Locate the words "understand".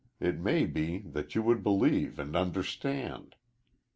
2.35-3.35